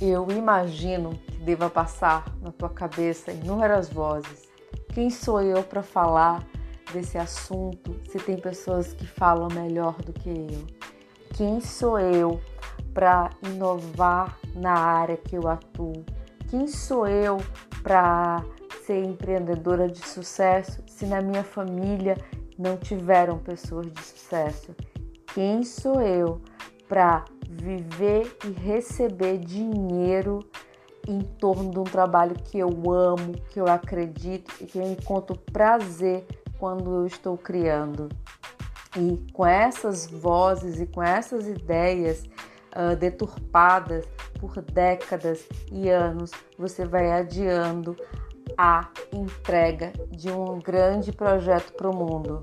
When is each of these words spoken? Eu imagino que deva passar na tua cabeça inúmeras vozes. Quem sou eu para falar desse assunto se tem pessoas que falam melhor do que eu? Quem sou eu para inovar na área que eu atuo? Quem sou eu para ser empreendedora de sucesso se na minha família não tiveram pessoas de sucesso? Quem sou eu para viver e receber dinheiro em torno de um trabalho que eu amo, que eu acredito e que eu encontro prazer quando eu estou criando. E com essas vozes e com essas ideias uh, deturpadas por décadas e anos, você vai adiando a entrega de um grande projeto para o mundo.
Eu 0.00 0.26
imagino 0.30 1.10
que 1.10 1.36
deva 1.36 1.68
passar 1.68 2.24
na 2.40 2.50
tua 2.50 2.70
cabeça 2.70 3.32
inúmeras 3.32 3.90
vozes. 3.90 4.48
Quem 4.94 5.10
sou 5.10 5.42
eu 5.42 5.62
para 5.62 5.82
falar 5.82 6.42
desse 6.90 7.18
assunto 7.18 7.94
se 8.08 8.18
tem 8.18 8.38
pessoas 8.38 8.94
que 8.94 9.06
falam 9.06 9.48
melhor 9.52 10.00
do 10.00 10.10
que 10.14 10.30
eu? 10.30 10.66
Quem 11.34 11.60
sou 11.60 11.98
eu 11.98 12.40
para 12.94 13.28
inovar 13.42 14.38
na 14.54 14.72
área 14.72 15.18
que 15.18 15.36
eu 15.36 15.46
atuo? 15.46 16.02
Quem 16.48 16.66
sou 16.66 17.06
eu 17.06 17.36
para 17.82 18.42
ser 18.86 19.04
empreendedora 19.04 19.86
de 19.86 20.00
sucesso 20.08 20.82
se 20.86 21.04
na 21.04 21.20
minha 21.20 21.44
família 21.44 22.16
não 22.58 22.78
tiveram 22.78 23.36
pessoas 23.38 23.92
de 23.92 24.02
sucesso? 24.02 24.74
Quem 25.34 25.62
sou 25.62 26.00
eu 26.00 26.40
para 26.88 27.26
viver 27.60 28.36
e 28.44 28.50
receber 28.50 29.38
dinheiro 29.38 30.40
em 31.06 31.20
torno 31.20 31.70
de 31.70 31.78
um 31.78 31.84
trabalho 31.84 32.34
que 32.34 32.58
eu 32.58 32.68
amo, 32.90 33.32
que 33.50 33.60
eu 33.60 33.66
acredito 33.66 34.52
e 34.60 34.66
que 34.66 34.78
eu 34.78 34.84
encontro 34.84 35.38
prazer 35.52 36.26
quando 36.58 36.90
eu 37.00 37.06
estou 37.06 37.36
criando. 37.36 38.08
E 38.96 39.18
com 39.32 39.46
essas 39.46 40.06
vozes 40.06 40.80
e 40.80 40.86
com 40.86 41.02
essas 41.02 41.46
ideias 41.46 42.24
uh, 42.74 42.96
deturpadas 42.96 44.04
por 44.38 44.60
décadas 44.62 45.46
e 45.70 45.88
anos, 45.88 46.30
você 46.58 46.84
vai 46.84 47.12
adiando 47.12 47.96
a 48.56 48.88
entrega 49.12 49.92
de 50.10 50.30
um 50.30 50.58
grande 50.58 51.12
projeto 51.12 51.72
para 51.74 51.88
o 51.88 51.94
mundo. 51.94 52.42